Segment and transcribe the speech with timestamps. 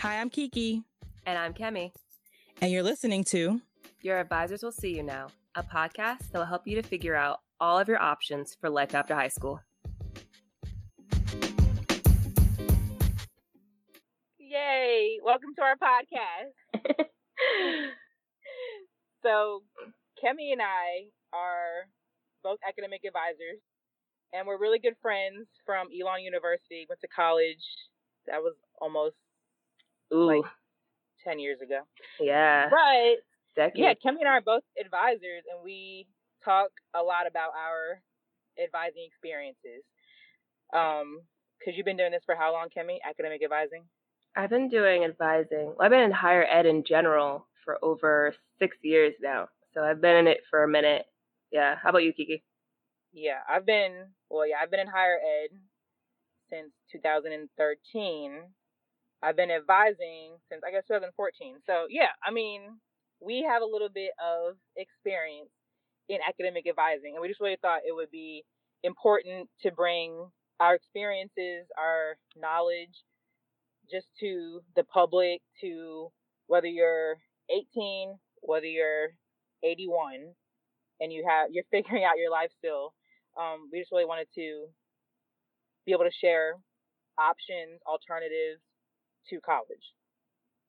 [0.00, 0.82] Hi, I'm Kiki.
[1.26, 1.92] And I'm Kemi.
[2.62, 3.60] And you're listening to
[4.00, 7.40] Your Advisors Will See You Now, a podcast that will help you to figure out
[7.60, 9.60] all of your options for life after high school.
[14.38, 15.18] Yay!
[15.22, 16.54] Welcome to our podcast.
[19.22, 19.62] so,
[20.24, 21.90] Kemi and I are
[22.42, 23.60] both academic advisors,
[24.32, 26.86] and we're really good friends from Elon University.
[26.88, 27.60] Went to college.
[28.26, 29.16] That was almost
[30.12, 30.26] Ooh.
[30.26, 30.50] like
[31.24, 31.80] 10 years ago.
[32.18, 32.68] Yeah.
[32.70, 33.24] But
[33.56, 33.78] Decade.
[33.80, 36.06] yeah, Kemi and I are both advisors, and we
[36.44, 38.00] talk a lot about our
[38.62, 39.84] advising experiences.
[40.72, 41.20] Um,
[41.58, 42.98] because you've been doing this for how long, Kemi?
[43.06, 43.84] Academic advising?
[44.36, 45.74] I've been doing advising.
[45.76, 49.48] Well, I've been in higher ed in general for over six years now.
[49.74, 51.04] So I've been in it for a minute.
[51.52, 51.76] Yeah.
[51.82, 52.42] How about you, Kiki?
[53.12, 55.50] Yeah, I've been, well, yeah, I've been in higher ed
[56.48, 58.32] since 2013.
[59.22, 61.56] I've been advising since, I guess, 2014.
[61.66, 62.80] So, yeah, I mean,
[63.20, 65.50] we have a little bit of experience
[66.08, 68.44] in academic advising, and we just really thought it would be
[68.82, 70.26] important to bring
[70.58, 73.04] our experiences, our knowledge,
[73.90, 76.08] just to the public, to
[76.46, 77.16] whether you're
[77.50, 79.10] 18, whether you're
[79.62, 80.32] 81,
[81.00, 82.94] and you have you're figuring out your life still.
[83.38, 84.66] Um, we just really wanted to
[85.84, 86.54] be able to share
[87.18, 88.60] options, alternatives
[89.28, 89.92] to college.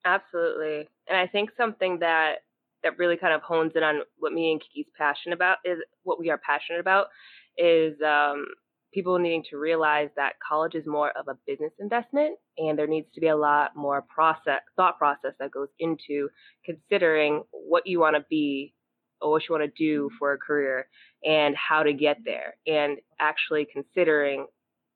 [0.05, 0.89] Absolutely.
[1.07, 2.37] And I think something that
[2.83, 6.19] that really kind of hones in on what me and Kiki's passionate about is what
[6.19, 7.07] we are passionate about
[7.55, 8.45] is um,
[8.93, 13.07] people needing to realize that college is more of a business investment and there needs
[13.13, 16.29] to be a lot more process thought process that goes into
[16.65, 18.73] considering what you want to be
[19.21, 20.87] or what you want to do for a career
[21.23, 24.45] and how to get there and actually considering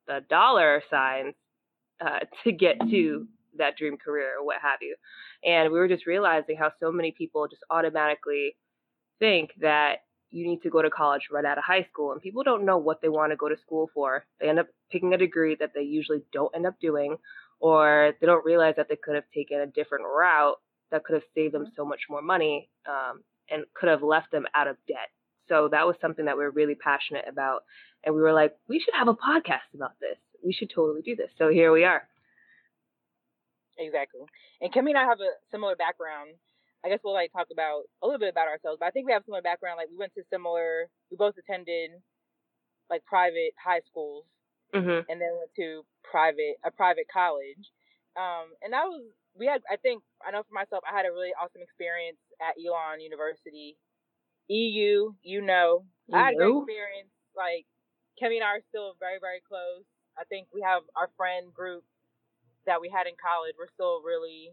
[0.07, 1.33] the dollar signs
[2.05, 4.95] uh, to get to that dream career or what have you.
[5.43, 8.55] And we were just realizing how so many people just automatically
[9.19, 9.99] think that
[10.31, 12.11] you need to go to college right out of high school.
[12.11, 14.25] And people don't know what they want to go to school for.
[14.39, 17.15] They end up picking a degree that they usually don't end up doing,
[17.59, 20.57] or they don't realize that they could have taken a different route
[20.91, 24.45] that could have saved them so much more money um, and could have left them
[24.53, 25.09] out of debt.
[25.47, 27.63] So that was something that we were really passionate about.
[28.03, 30.17] And we were like, we should have a podcast about this.
[30.43, 31.29] We should totally do this.
[31.37, 32.07] So here we are.
[33.77, 34.21] Exactly.
[34.61, 36.35] And Kemi and I have a similar background.
[36.83, 39.13] I guess we'll like talk about a little bit about ourselves, but I think we
[39.13, 39.77] have similar background.
[39.77, 41.97] Like we went to similar, we both attended
[42.89, 44.25] like private high schools,
[44.69, 45.01] mm-hmm.
[45.09, 47.73] and then went to private a private college.
[48.13, 49.01] Um, and that was
[49.33, 49.65] we had.
[49.65, 53.77] I think I know for myself, I had a really awesome experience at Elon University.
[54.47, 57.13] EU, you know, You I had a great experience.
[57.33, 57.65] Like
[58.21, 59.83] Kemi and I are still very very close.
[60.15, 61.83] I think we have our friend group
[62.65, 63.55] that we had in college.
[63.57, 64.51] We're still really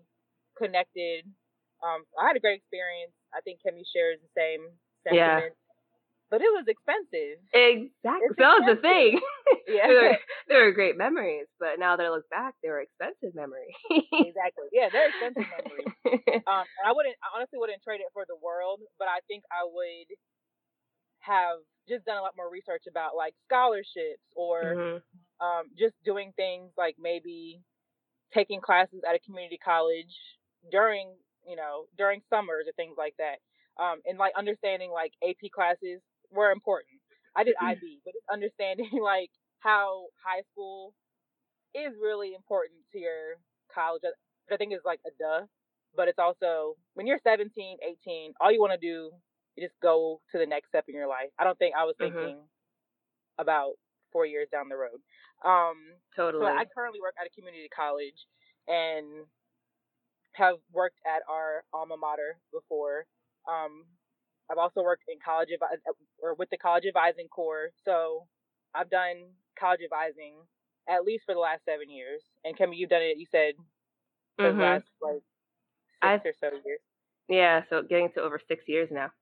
[0.56, 1.24] connected.
[1.82, 3.12] Um, I had a great experience.
[3.34, 4.68] I think Kemi shares the same
[5.02, 5.54] sentiment.
[5.56, 5.60] Yeah.
[6.30, 7.44] But it was expensive.
[7.52, 8.24] Exactly.
[8.32, 9.20] It's that was the thing.
[9.68, 9.86] Yeah.
[9.86, 10.18] they, were,
[10.48, 13.72] they were great memories, but now that I look back, they were expensive memories.
[14.12, 14.68] exactly.
[14.72, 15.92] Yeah, they're expensive memories.
[16.48, 19.44] Um, and I wouldn't, I honestly wouldn't trade it for the world, but I think
[19.52, 20.08] I would
[21.20, 21.58] have
[21.88, 25.02] just done a lot more research about like scholarships or Mhm.
[25.40, 27.62] um, just doing things like maybe
[28.34, 30.14] taking classes at a community college
[30.70, 31.14] during,
[31.46, 33.38] you know, during summers or things like that.
[33.82, 36.00] Um, and like understanding like AP classes
[36.30, 37.00] were important.
[37.36, 40.94] I did IB, but it's understanding like how high school
[41.74, 43.36] is really important to your
[43.72, 44.02] college.
[44.52, 45.46] I think is like a duh,
[45.96, 49.12] but it's also when you're 17, 18, all you want to do
[49.56, 51.30] is just go to the next step in your life.
[51.38, 52.32] I don't think I was Mhm.
[52.32, 52.48] thinking
[53.38, 53.74] about
[54.12, 55.00] four years down the road.
[55.44, 55.76] Um,
[56.14, 56.44] totally.
[56.44, 58.26] so I currently work at a community college
[58.68, 59.26] and
[60.34, 63.06] have worked at our alma mater before.
[63.48, 63.84] Um,
[64.50, 65.78] I've also worked in college advi-
[66.22, 67.70] or with the college advising corps.
[67.84, 68.26] So
[68.74, 70.36] I've done college advising
[70.88, 72.22] at least for the last seven years.
[72.44, 73.18] And Kemi, you've done it.
[73.18, 73.54] You said
[74.36, 74.56] for Mhm.
[74.56, 75.24] the last like 6
[76.02, 76.80] I've- or so years.
[77.28, 79.12] Yeah, so getting to over six years now.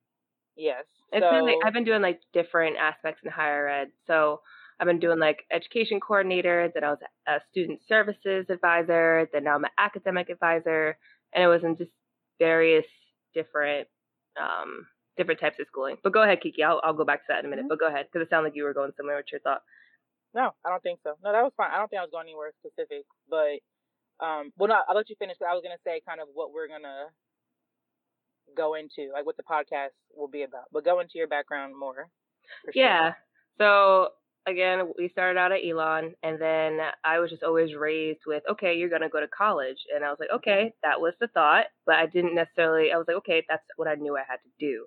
[0.55, 0.85] Yes.
[1.13, 3.91] It's so, been like I've been doing like different aspects in higher ed.
[4.07, 4.41] So
[4.81, 9.55] I've been doing like education coordinator, then I was a student services advisor, then now
[9.55, 10.97] I'm an academic advisor,
[11.33, 11.91] and it was in just
[12.39, 12.87] various
[13.35, 13.87] different
[14.41, 14.87] um
[15.17, 15.97] different types of schooling.
[16.03, 16.63] But go ahead, Kiki.
[16.63, 17.65] I'll I'll go back to that in a minute.
[17.65, 17.69] Mhm.
[17.69, 19.61] But go ahead because it sounded like you were going somewhere with your thought.
[20.33, 21.15] No, I don't think so.
[21.23, 21.71] No, that was fine.
[21.71, 23.59] I don't think I was going anywhere specific, but
[24.25, 25.37] um, well, no, I'll let you finish.
[25.39, 27.07] But I was gonna say kind of what we're gonna
[28.55, 30.65] go into, like what the podcast will be about.
[30.71, 32.09] But go into your background more.
[32.65, 32.83] for sure.
[32.83, 33.13] Yeah.
[33.57, 34.09] So
[34.47, 38.75] again, we started out at Elon, and then I was just always raised with, okay,
[38.75, 41.95] you're gonna go to college, and I was like, okay, that was the thought, but
[41.95, 42.91] I didn't necessarily.
[42.91, 44.85] I was like, okay, that's what I knew I had to do,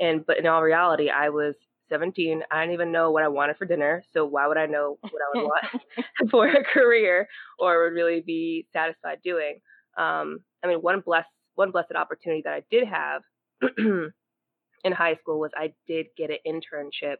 [0.00, 1.54] and but in all reality, I was
[1.88, 2.42] 17.
[2.50, 5.12] I didn't even know what I wanted for dinner, so why would I know what
[5.22, 5.82] I would want
[6.30, 9.60] for a career or would really be satisfied doing?
[9.96, 13.22] Um, I mean, one blessed one blessed opportunity that I did have
[13.78, 17.16] in high school was I did get an internship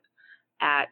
[0.61, 0.88] at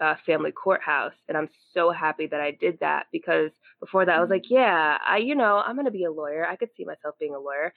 [0.00, 3.50] uh, family courthouse, and I'm so happy that I did that because
[3.80, 4.50] before that I was like, mm.
[4.50, 6.46] yeah, I you know I'm gonna be a lawyer.
[6.46, 7.72] I could see myself being a lawyer.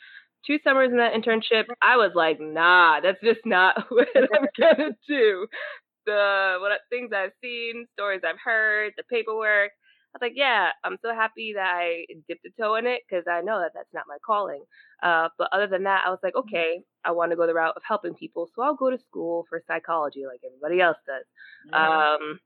[0.45, 4.91] Two summers in that internship, I was like, nah, that's just not what I'm gonna
[5.07, 5.47] do.
[6.05, 9.71] The what things I've seen, stories I've heard, the paperwork.
[10.13, 13.25] I was like, yeah, I'm so happy that I dipped a toe in it because
[13.31, 14.63] I know that that's not my calling.
[15.01, 16.49] Uh, but other than that, I was like, mm-hmm.
[16.49, 19.45] okay, I want to go the route of helping people, so I'll go to school
[19.47, 21.25] for psychology like everybody else does.
[21.73, 22.23] Mm-hmm.
[22.23, 22.39] Um,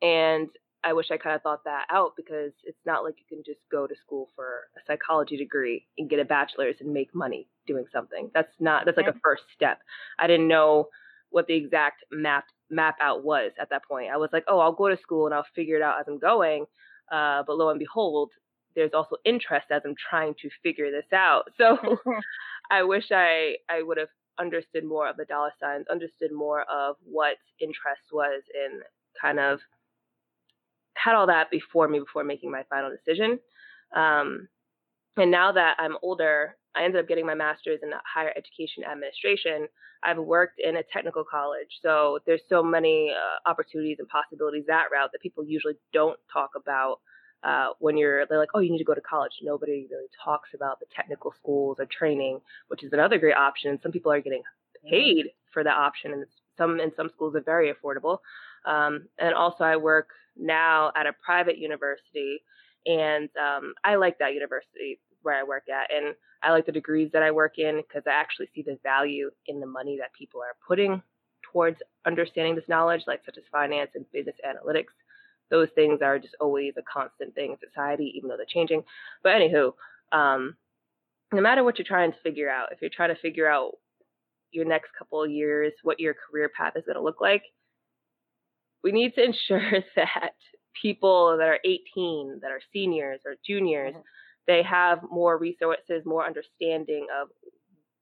[0.00, 0.48] and
[0.84, 3.58] I wish I kind of thought that out because it's not like you can just
[3.72, 7.86] go to school for a psychology degree and get a bachelor's and make money doing
[7.92, 8.30] something.
[8.32, 9.80] That's not that's like a first step.
[10.20, 10.88] I didn't know
[11.30, 14.10] what the exact map map out was at that point.
[14.12, 16.18] I was like, oh, I'll go to school and I'll figure it out as I'm
[16.18, 16.66] going.
[17.10, 18.30] Uh, but lo and behold,
[18.74, 21.44] there's also interest as I'm trying to figure this out.
[21.58, 21.78] So
[22.70, 24.08] I wish I I would have
[24.38, 28.82] understood more of the dollar signs, understood more of what interest was, and
[29.20, 29.60] kind of
[30.94, 33.38] had all that before me before making my final decision.
[33.94, 34.48] Um,
[35.16, 39.66] and now that I'm older, I ended up getting my master's in higher education administration.
[40.02, 44.86] I've worked in a technical college, so there's so many uh, opportunities and possibilities that
[44.92, 47.00] route that people usually don't talk about
[47.44, 49.32] uh, when you're they're like, oh, you need to go to college.
[49.42, 53.78] Nobody really talks about the technical schools or training, which is another great option.
[53.82, 54.42] Some people are getting
[54.88, 56.26] paid for that option, and
[56.58, 58.18] some in some schools are very affordable.
[58.66, 62.40] Um, and also, I work now at a private university,
[62.84, 66.14] and um, I like that university where I work at, and
[66.46, 69.58] I like the degrees that I work in because I actually see the value in
[69.58, 71.02] the money that people are putting
[71.42, 74.94] towards understanding this knowledge, like such as finance and business analytics.
[75.50, 78.84] Those things are just always a constant thing in society, even though they're changing.
[79.24, 79.72] But anywho,
[80.12, 80.56] um,
[81.32, 83.72] no matter what you're trying to figure out, if you're trying to figure out
[84.52, 87.42] your next couple of years, what your career path is going to look like,
[88.84, 90.34] we need to ensure that
[90.80, 94.00] people that are 18, that are seniors or juniors, mm-hmm
[94.46, 97.28] they have more resources, more understanding of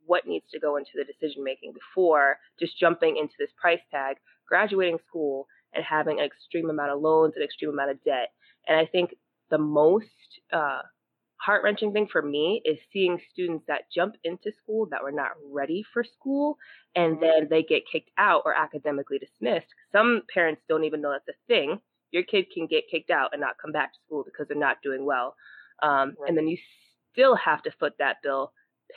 [0.06, 4.16] what needs to go into the decision making before just jumping into this price tag,
[4.46, 8.32] graduating school, and having an extreme amount of loans, and an extreme amount of debt.
[8.68, 9.14] And I think
[9.50, 10.06] the most
[10.52, 10.82] uh,
[11.36, 15.32] heart wrenching thing for me is seeing students that jump into school that were not
[15.52, 16.56] ready for school
[16.94, 17.24] and mm-hmm.
[17.24, 19.66] then they get kicked out or academically dismissed.
[19.92, 21.80] Some parents don't even know that's a thing.
[22.12, 24.82] Your kid can get kicked out and not come back to school because they're not
[24.82, 25.34] doing well.
[25.82, 26.28] Um, right.
[26.28, 26.56] And then you
[27.12, 28.52] still have to foot that bill,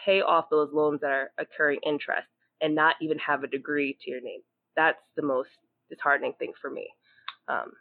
[0.05, 2.27] pay off those loans that are occurring interest,
[2.61, 4.41] and not even have a degree to your name.
[4.75, 5.49] That's the most
[5.89, 6.89] disheartening thing for me.
[7.47, 7.71] Um,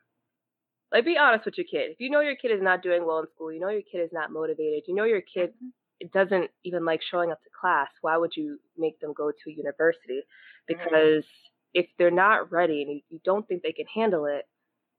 [0.93, 1.91] like, be honest with your kid.
[1.91, 3.99] If you know your kid is not doing well in school, you know your kid
[3.99, 6.07] is not motivated, you know your kid mm-hmm.
[6.13, 9.53] doesn't even like showing up to class, why would you make them go to a
[9.53, 10.23] university?
[10.69, 11.75] Because mm-hmm.
[11.75, 14.47] if they're not ready and you don't think they can handle it,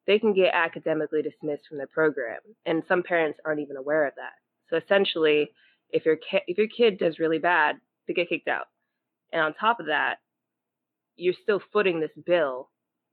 [0.07, 4.13] they can get academically dismissed from the program, and some parents aren't even aware of
[4.15, 4.33] that.
[4.69, 5.51] So essentially,
[5.91, 7.77] if your ki- if your kid does really bad,
[8.07, 8.65] they get kicked out,
[9.31, 10.15] and on top of that,
[11.15, 12.69] you're still footing this bill,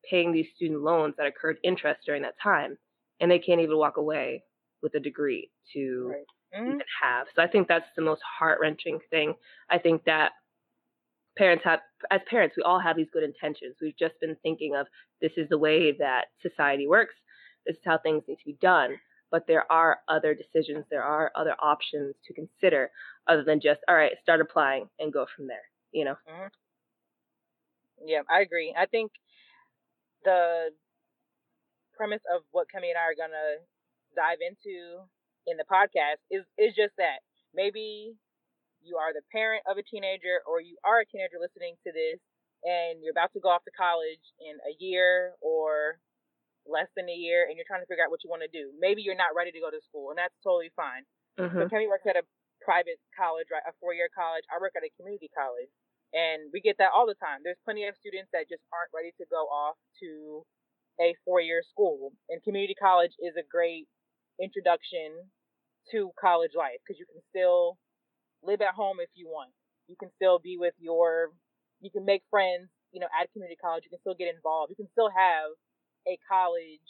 [0.09, 2.79] paying these student loans that accrued interest during that time,
[3.21, 4.45] and they can't even walk away
[4.83, 6.61] with a degree to right.
[6.61, 6.67] mm-hmm.
[6.67, 7.27] even have.
[7.35, 9.35] So I think that's the most heart wrenching thing.
[9.71, 10.33] I think that
[11.37, 13.77] parents have as parents we all have these good intentions.
[13.81, 14.87] We've just been thinking of
[15.21, 17.15] this is the way that society works.
[17.67, 18.97] This is how things need to be done.
[19.31, 20.85] But there are other decisions.
[20.91, 22.91] There are other options to consider
[23.27, 25.65] other than just all right start applying and go from there
[25.95, 26.17] you know?
[26.29, 26.51] Mm-hmm.
[28.05, 28.75] yeah i agree.
[28.77, 29.13] I think
[30.25, 30.71] the
[31.97, 33.63] premise of what Kemi and I are gonna
[34.17, 35.01] dive into
[35.47, 37.23] in the podcast is is just that.
[37.55, 38.17] Maybe
[38.85, 42.21] you are the parent of a teenager or you are a teenager listening to this
[42.65, 46.01] and you're about to go off to college in a year or
[46.65, 48.73] less than a year and you're trying to figure out what you want to do.
[48.77, 51.05] Maybe you're not ready to go to school and that's totally fine.
[51.37, 51.57] Mm-hmm.
[51.57, 52.25] So Kemi works at a
[52.65, 53.65] private college, right?
[53.69, 54.45] A four year college.
[54.49, 55.69] I work at a community college.
[56.15, 57.43] And we get that all the time.
[57.43, 60.47] There's plenty of students that just aren't ready to go off to
[61.03, 62.15] a four year school.
[62.31, 63.91] And community college is a great
[64.39, 65.27] introduction
[65.93, 67.77] to college life because you can still
[68.45, 69.51] live at home if you want.
[69.89, 71.33] You can still be with your,
[71.81, 73.85] you can make friends, you know, at community college.
[73.85, 74.71] You can still get involved.
[74.71, 75.53] You can still have
[76.07, 76.89] a college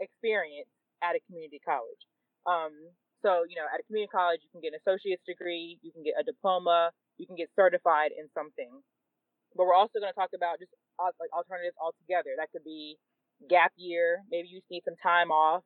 [0.00, 0.70] experience
[1.02, 2.02] at a community college.
[2.46, 2.72] Um,
[3.20, 6.02] so, you know, at a community college, you can get an associate's degree, you can
[6.02, 8.72] get a diploma, you can get certified in something.
[9.52, 12.32] But we're also going to talk about just uh, like alternatives altogether.
[12.40, 12.96] That could be
[13.48, 14.24] gap year.
[14.32, 15.64] Maybe you just need some time off.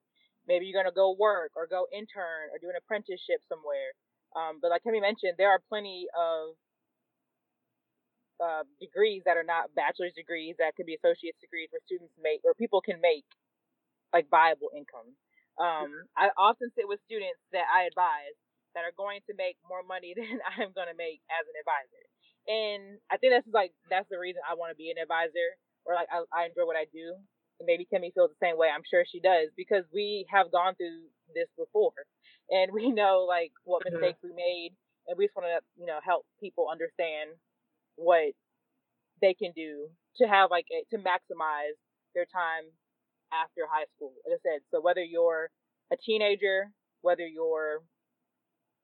[0.50, 3.94] Maybe you're going to go work or go intern or do an apprenticeship somewhere.
[4.34, 6.58] Um, but like Kemi mentioned, there are plenty of
[8.42, 12.42] uh, degrees that are not bachelor's degrees that could be associate's degrees where students make
[12.42, 13.24] or people can make
[14.12, 15.14] like viable income.
[15.54, 18.34] Um, I often sit with students that I advise
[18.74, 22.04] that are going to make more money than I'm going to make as an advisor.
[22.44, 25.54] And I think that's like, that's the reason I want to be an advisor
[25.86, 27.14] or like I, I enjoy what I do.
[27.62, 28.66] And maybe Kemi feels the same way.
[28.66, 31.06] I'm sure she does because we have gone through
[31.38, 31.94] this before
[32.50, 34.00] and we know like what mm-hmm.
[34.00, 34.70] mistakes we made.
[35.06, 37.36] And we just want to, you know, help people understand
[37.96, 38.32] what
[39.20, 41.76] they can do to have like a, to maximize
[42.14, 42.72] their time
[43.32, 44.12] after high school.
[44.24, 45.50] Like I said, so whether you're
[45.92, 46.70] a teenager,
[47.02, 47.84] whether you're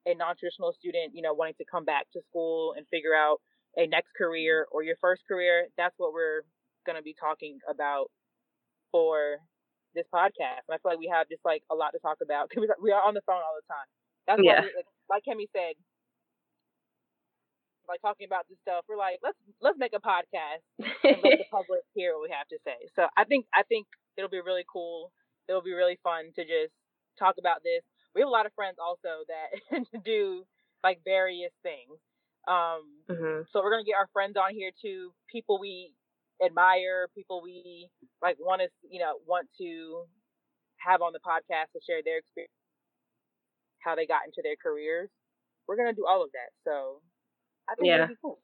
[0.07, 3.39] a non-traditional student, you know, wanting to come back to school and figure out
[3.77, 6.43] a next career or your first career, that's what we're
[6.85, 8.11] going to be talking about
[8.93, 9.39] for
[9.95, 10.67] this podcast.
[10.69, 12.93] And I feel like we have just like a lot to talk about because we
[12.93, 13.89] are on the phone all the time.
[14.27, 14.63] That's yeah.
[14.63, 15.75] why, we, like, like Kemi said,
[17.91, 21.51] like talking about this stuff, we're like, let's let's make a podcast and let the
[21.51, 22.79] public hear what we have to say.
[22.95, 25.11] So I think I think it'll be really cool.
[25.51, 26.71] It'll be really fun to just
[27.19, 27.83] talk about this.
[28.15, 29.51] We have a lot of friends also that
[30.07, 30.47] do
[30.87, 31.99] like various things.
[32.47, 33.51] Um, mm-hmm.
[33.51, 35.11] So we're gonna get our friends on here too.
[35.27, 35.93] People we
[36.45, 37.91] admire, people we
[38.23, 40.05] like want to you know want to
[40.79, 42.53] have on the podcast to share their experience,
[43.81, 45.11] how they got into their careers.
[45.69, 46.51] We're gonna do all of that.
[46.65, 47.01] So
[47.69, 48.07] I think yeah.
[48.23, 48.39] Cool.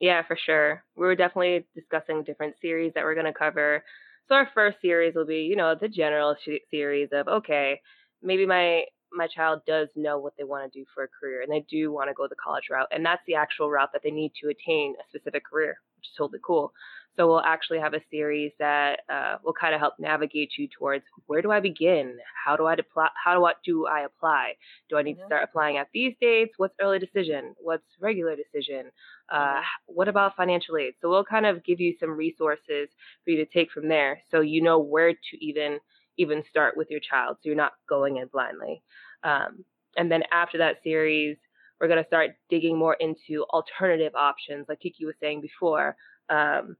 [0.00, 0.84] Yeah, for sure.
[0.96, 3.84] We were definitely discussing different series that we're going to cover.
[4.28, 7.80] So our first series will be, you know, the general sh- series of okay,
[8.22, 11.50] maybe my my child does know what they want to do for a career and
[11.50, 14.10] they do want to go the college route and that's the actual route that they
[14.10, 16.72] need to attain a specific career, which is totally cool.
[17.18, 21.04] So we'll actually have a series that uh, will kind of help navigate you towards
[21.26, 22.16] where do I begin?
[22.44, 23.08] How do I apply?
[23.22, 24.52] How do I do I apply?
[24.88, 25.22] Do I need mm-hmm.
[25.22, 26.52] to start applying at these dates?
[26.58, 27.56] What's early decision?
[27.58, 28.92] What's regular decision?
[29.28, 29.62] Uh, mm-hmm.
[29.86, 30.94] what about financial aid?
[31.00, 32.88] So we'll kind of give you some resources
[33.24, 35.80] for you to take from there, so you know where to even
[36.18, 38.80] even start with your child, so you're not going in blindly.
[39.24, 39.64] Um,
[39.96, 41.36] and then after that series,
[41.80, 45.96] we're going to start digging more into alternative options, like Kiki was saying before.
[46.28, 46.76] Um,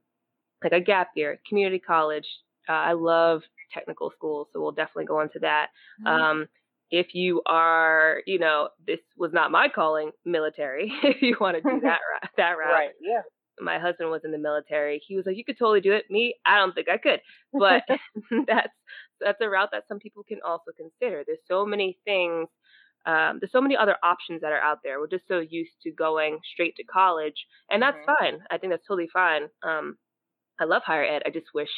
[0.63, 2.25] like a gap year, community college.
[2.67, 3.41] Uh, I love
[3.73, 5.67] technical schools, so we'll definitely go into that.
[6.01, 6.07] Mm-hmm.
[6.07, 6.47] Um,
[6.91, 10.91] if you are, you know, this was not my calling, military.
[11.03, 12.89] if you want to do that route, that route, right?
[13.01, 13.21] Yeah.
[13.61, 15.01] My husband was in the military.
[15.05, 17.19] He was like, "You could totally do it." Me, I don't think I could.
[17.51, 17.83] But
[18.47, 18.73] that's
[19.19, 21.23] that's a route that some people can also consider.
[21.25, 22.47] There's so many things.
[23.05, 24.99] Um, there's so many other options that are out there.
[24.99, 28.23] We're just so used to going straight to college, and that's mm-hmm.
[28.23, 28.39] fine.
[28.49, 29.43] I think that's totally fine.
[29.61, 29.97] Um,
[30.59, 31.23] I love higher ed.
[31.25, 31.69] I just wish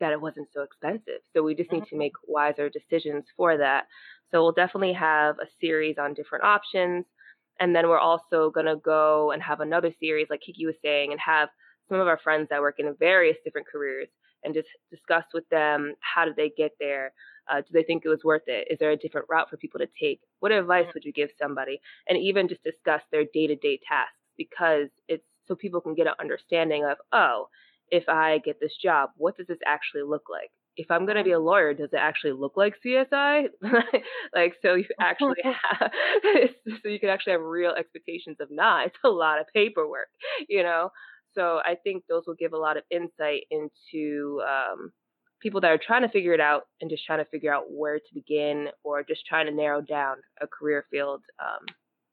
[0.00, 1.20] that it wasn't so expensive.
[1.32, 1.98] So we just need to mm-hmm.
[1.98, 3.84] make wiser decisions for that.
[4.30, 7.04] So we'll definitely have a series on different options.
[7.60, 11.12] And then we're also going to go and have another series, like Kiki was saying,
[11.12, 11.48] and have
[11.88, 14.08] some of our friends that work in various different careers
[14.42, 17.12] and just discuss with them how did they get there?
[17.50, 18.68] Uh, do they think it was worth it?
[18.70, 20.20] Is there a different route for people to take?
[20.40, 21.80] What advice would you give somebody?
[22.08, 26.06] And even just discuss their day to day tasks because it's so people can get
[26.06, 27.48] an understanding of, oh,
[27.90, 30.50] if I get this job, what does this actually look like?
[30.76, 33.44] If I'm going to be a lawyer, does it actually look like CSI?
[34.34, 35.90] like, so you actually have,
[36.82, 40.08] so you can actually have real expectations of, nah, it's a lot of paperwork,
[40.48, 40.90] you know?
[41.34, 44.92] So I think those will give a lot of insight into um,
[45.40, 47.98] people that are trying to figure it out and just trying to figure out where
[47.98, 51.66] to begin or just trying to narrow down a career field um,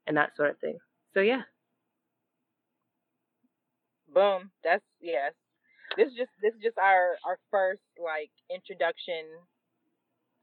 [0.06, 0.78] and that sort of thing.
[1.14, 1.42] So yeah.
[4.08, 4.50] Boom.
[4.62, 5.32] That's yes
[5.96, 9.26] this is just this is just our our first like introduction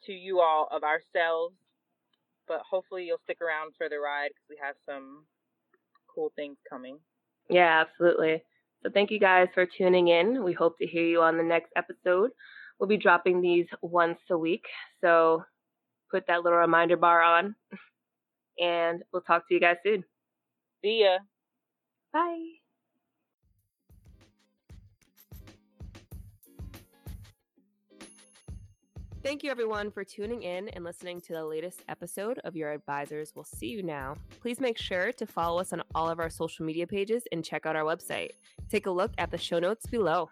[0.05, 1.55] to you all of ourselves.
[2.47, 5.25] But hopefully you'll stick around for the ride because we have some
[6.13, 6.97] cool things coming.
[7.49, 8.41] Yeah, absolutely.
[8.83, 10.43] So thank you guys for tuning in.
[10.43, 12.31] We hope to hear you on the next episode.
[12.79, 14.63] We'll be dropping these once a week.
[15.01, 15.43] So
[16.09, 17.55] put that little reminder bar on.
[18.57, 20.03] And we'll talk to you guys soon.
[20.81, 21.19] See ya.
[22.13, 22.58] Bye.
[29.21, 33.35] Thank you, everyone, for tuning in and listening to the latest episode of Your Advisors
[33.35, 34.15] Will See You Now.
[34.39, 37.65] Please make sure to follow us on all of our social media pages and check
[37.65, 38.29] out our website.
[38.69, 40.29] Take a look at the show notes below.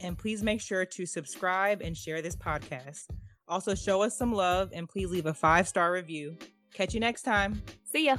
[0.00, 3.06] And please make sure to subscribe and share this podcast.
[3.46, 6.36] Also, show us some love and please leave a five star review.
[6.74, 7.62] Catch you next time.
[7.84, 8.16] See ya.